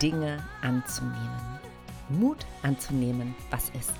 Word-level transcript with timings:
Dinge 0.00 0.42
anzunehmen. 0.62 1.60
Mut 2.08 2.46
anzunehmen, 2.62 3.34
was 3.50 3.70
ist. 3.70 3.94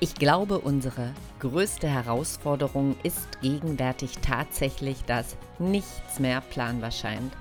Ich 0.00 0.14
glaube, 0.14 0.58
unsere 0.58 1.12
größte 1.40 1.88
Herausforderung 1.88 2.96
ist 3.02 3.40
gegenwärtig 3.40 4.18
tatsächlich, 4.18 5.04
dass 5.04 5.36
nichts 5.58 6.18
mehr 6.18 6.40
planbar 6.40 6.90
scheint. 6.90 7.32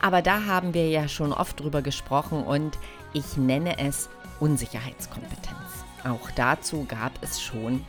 Aber 0.00 0.20
da 0.22 0.44
haben 0.44 0.74
wir 0.74 0.88
ja 0.88 1.08
schon 1.08 1.32
oft 1.32 1.60
drüber 1.60 1.82
gesprochen 1.82 2.42
und 2.44 2.78
ich 3.14 3.36
nenne 3.36 3.78
es 3.78 4.08
Unsicherheitskompetenz. 4.40 5.56
Auch 6.04 6.30
dazu 6.32 6.84
gab 6.84 7.12
es 7.22 7.40
schon 7.40 7.84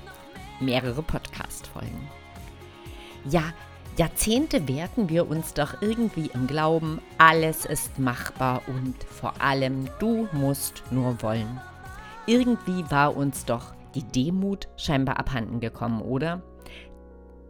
mehrere 0.60 1.02
Podcast-Folgen. 1.02 2.08
Ja, 3.26 3.44
Jahrzehnte 3.96 4.68
wehrten 4.68 5.08
wir 5.10 5.28
uns 5.28 5.54
doch 5.54 5.82
irgendwie 5.84 6.32
im 6.34 6.48
Glauben, 6.48 7.00
alles 7.20 7.66
ist 7.66 8.00
machbar 8.00 8.64
und 8.68 9.04
vor 9.04 9.40
allem 9.40 9.88
du 10.00 10.28
musst 10.32 10.82
nur 10.90 11.22
wollen. 11.22 11.62
Irgendwie 12.26 12.90
war 12.90 13.16
uns 13.16 13.46
doch 13.46 13.76
die 13.94 14.02
Demut 14.02 14.68
scheinbar 14.78 15.20
abhanden 15.20 15.60
gekommen, 15.60 16.02
oder? 16.02 16.42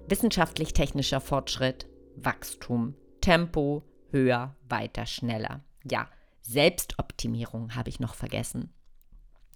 Wissenschaftlich-technischer 0.09 1.21
Fortschritt, 1.21 1.87
Wachstum, 2.17 2.95
Tempo, 3.21 3.83
höher, 4.11 4.57
weiter, 4.67 5.05
schneller. 5.05 5.61
Ja, 5.89 6.09
Selbstoptimierung 6.41 7.73
habe 7.73 7.87
ich 7.87 8.01
noch 8.01 8.15
vergessen. 8.15 8.73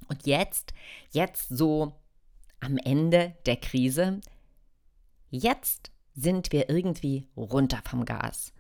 Und 0.07 0.25
jetzt, 0.25 0.73
jetzt 1.11 1.49
so 1.49 1.99
am 2.61 2.77
Ende 2.77 3.35
der 3.45 3.57
Krise, 3.57 4.21
jetzt 5.29 5.91
sind 6.17 6.51
wir 6.51 6.69
irgendwie 6.69 7.27
runter 7.37 7.79
vom 7.85 8.03
Gas. 8.03 8.51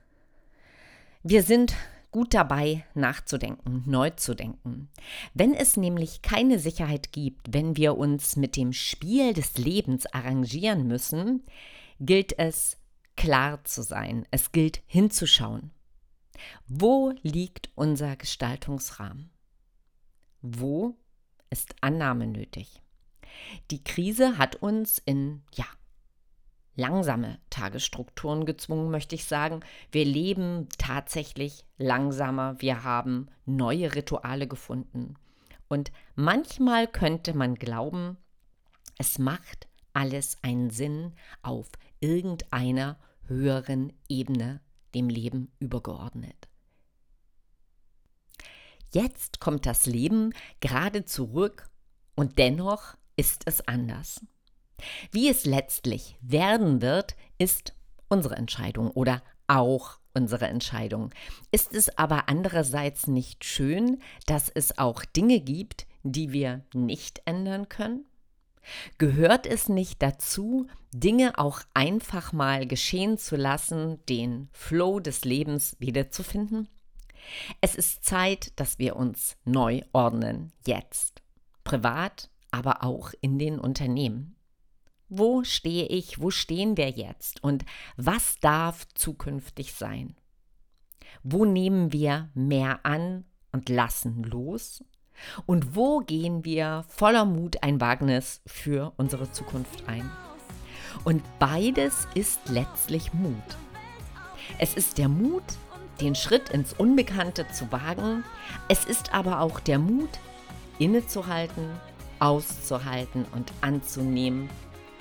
Wir 1.23 1.43
sind 1.43 1.75
gut 2.11 2.33
dabei, 2.33 2.85
nachzudenken, 2.93 3.83
neu 3.85 4.11
zu 4.11 4.35
denken. 4.35 4.89
Wenn 5.33 5.53
es 5.53 5.75
nämlich 5.75 6.21
keine 6.21 6.59
Sicherheit 6.59 7.11
gibt, 7.11 7.53
wenn 7.53 7.75
wir 7.75 7.97
uns 7.97 8.37
mit 8.37 8.55
dem 8.55 8.71
Spiel 8.71 9.33
des 9.33 9.57
Lebens 9.57 10.05
arrangieren 10.05 10.87
müssen, 10.87 11.43
gilt 11.99 12.37
es, 12.37 12.77
klar 13.15 13.63
zu 13.65 13.81
sein. 13.81 14.27
Es 14.29 14.51
gilt 14.51 14.81
hinzuschauen. 14.85 15.71
Wo 16.67 17.13
liegt 17.23 17.71
unser 17.73 18.15
Gestaltungsrahmen? 18.15 19.31
Wo 20.43 20.95
ist 21.49 21.75
Annahme 21.81 22.27
nötig? 22.27 22.81
Die 23.71 23.83
Krise 23.83 24.37
hat 24.37 24.57
uns 24.57 24.99
in 24.99 25.41
ja, 25.55 25.65
langsame 26.77 27.39
Tagesstrukturen 27.49 28.45
gezwungen, 28.45 28.89
möchte 28.89 29.15
ich 29.15 29.25
sagen. 29.25 29.59
Wir 29.91 30.05
leben 30.05 30.69
tatsächlich 30.77 31.65
langsamer, 31.77 32.61
wir 32.61 32.85
haben 32.85 33.27
neue 33.45 33.95
Rituale 33.95 34.47
gefunden. 34.47 35.15
Und 35.67 35.91
manchmal 36.15 36.87
könnte 36.87 37.33
man 37.33 37.55
glauben, 37.55 38.15
es 38.97 39.19
macht 39.19 39.67
alles 39.91 40.37
einen 40.43 40.69
Sinn 40.69 41.13
auf 41.41 41.67
irgendeiner 41.99 42.97
höheren 43.25 43.91
Ebene 44.07 44.61
dem 44.93 45.09
Leben 45.09 45.51
übergeordnet. 45.59 46.47
Jetzt 48.93 49.39
kommt 49.39 49.65
das 49.65 49.85
Leben 49.85 50.33
gerade 50.61 51.03
zurück 51.03 51.69
und 52.15 52.37
dennoch 52.37 52.95
ist 53.15 53.43
es 53.45 53.67
anders. 53.67 54.21
Wie 55.11 55.29
es 55.29 55.45
letztlich 55.45 56.17
werden 56.21 56.81
wird, 56.81 57.15
ist 57.37 57.73
unsere 58.09 58.35
Entscheidung 58.35 58.91
oder 58.91 59.21
auch 59.47 59.99
unsere 60.13 60.47
Entscheidung. 60.47 61.11
Ist 61.51 61.73
es 61.73 61.97
aber 61.97 62.27
andererseits 62.27 63.07
nicht 63.07 63.45
schön, 63.45 64.01
dass 64.25 64.49
es 64.49 64.77
auch 64.77 65.05
Dinge 65.05 65.39
gibt, 65.39 65.87
die 66.03 66.31
wir 66.31 66.65
nicht 66.73 67.21
ändern 67.25 67.69
können? 67.69 68.05
Gehört 68.97 69.45
es 69.45 69.69
nicht 69.69 70.01
dazu, 70.01 70.67
Dinge 70.91 71.37
auch 71.37 71.61
einfach 71.73 72.33
mal 72.33 72.67
geschehen 72.67 73.17
zu 73.17 73.35
lassen, 73.35 74.05
den 74.07 74.49
Flow 74.51 74.99
des 74.99 75.23
Lebens 75.23 75.77
wiederzufinden? 75.79 76.67
Es 77.61 77.75
ist 77.75 78.03
Zeit, 78.03 78.59
dass 78.59 78.79
wir 78.79 78.95
uns 78.95 79.37
neu 79.45 79.81
ordnen, 79.93 80.51
jetzt. 80.65 81.21
Privat, 81.63 82.29
aber 82.51 82.83
auch 82.83 83.11
in 83.21 83.37
den 83.37 83.59
Unternehmen. 83.59 84.36
Wo 85.09 85.43
stehe 85.43 85.85
ich? 85.85 86.21
Wo 86.21 86.31
stehen 86.31 86.75
wir 86.75 86.89
jetzt? 86.89 87.43
Und 87.43 87.65
was 87.95 88.39
darf 88.39 88.87
zukünftig 88.93 89.73
sein? 89.73 90.15
Wo 91.23 91.45
nehmen 91.45 91.93
wir 91.93 92.29
mehr 92.33 92.85
an 92.85 93.25
und 93.51 93.69
lassen 93.69 94.23
los? 94.23 94.83
Und 95.45 95.75
wo 95.75 95.99
gehen 95.99 96.45
wir 96.45 96.85
voller 96.89 97.25
Mut 97.25 97.63
ein 97.63 97.81
Wagnis 97.81 98.41
für 98.45 98.93
unsere 98.97 99.31
Zukunft 99.31 99.87
ein? 99.87 100.09
Und 101.03 101.23
beides 101.39 102.07
ist 102.13 102.49
letztlich 102.49 103.13
Mut. 103.13 103.35
Es 104.59 104.73
ist 104.73 104.97
der 104.97 105.09
Mut, 105.09 105.43
den 106.01 106.15
Schritt 106.15 106.49
ins 106.49 106.73
Unbekannte 106.73 107.47
zu 107.49 107.71
wagen. 107.71 108.23
Es 108.67 108.85
ist 108.85 109.13
aber 109.13 109.41
auch 109.41 109.59
der 109.59 109.79
Mut, 109.79 110.09
innezuhalten, 110.79 111.71
auszuhalten 112.19 113.25
und 113.33 113.51
anzunehmen, 113.61 114.49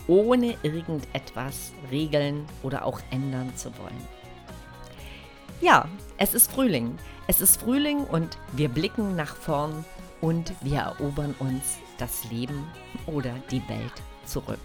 ohne 0.08 0.56
irgendetwas 0.62 1.72
regeln 1.90 2.46
oder 2.62 2.84
auch 2.84 3.00
ändern 3.10 3.52
zu 3.56 3.70
wollen. 3.78 4.16
Ja, 5.60 5.88
es 6.18 6.34
ist 6.34 6.52
Frühling. 6.52 6.98
Es 7.26 7.40
ist 7.40 7.60
Frühling 7.60 8.04
und 8.04 8.38
wir 8.52 8.68
blicken 8.68 9.16
nach 9.16 9.34
vorn 9.34 9.84
und 10.20 10.52
wir 10.60 10.78
erobern 10.78 11.34
uns 11.38 11.78
das 11.98 12.30
Leben 12.30 12.64
oder 13.06 13.34
die 13.50 13.66
Welt 13.68 13.92
zurück. 14.24 14.60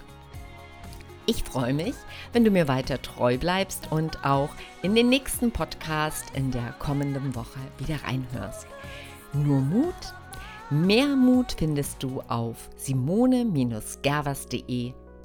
Ich 1.25 1.43
freue 1.43 1.73
mich, 1.73 1.95
wenn 2.33 2.43
du 2.43 2.51
mir 2.51 2.67
weiter 2.67 3.01
treu 3.01 3.37
bleibst 3.37 3.89
und 3.91 4.25
auch 4.25 4.49
in 4.81 4.95
den 4.95 5.07
nächsten 5.09 5.51
Podcast 5.51 6.25
in 6.33 6.51
der 6.51 6.73
kommenden 6.79 7.35
Woche 7.35 7.59
wieder 7.77 8.03
reinhörst. 8.03 8.67
Nur 9.33 9.61
Mut, 9.61 9.93
mehr 10.69 11.15
Mut 11.15 11.55
findest 11.57 12.03
du 12.03 12.21
auf 12.27 12.69
simone-gervers.de 12.75 14.93